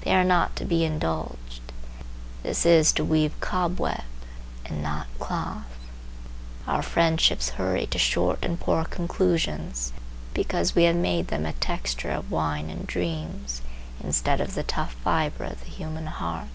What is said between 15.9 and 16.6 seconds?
heart.